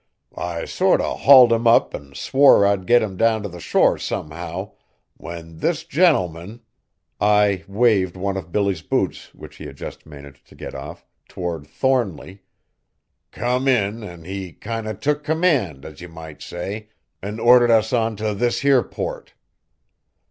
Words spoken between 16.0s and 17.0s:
you might say,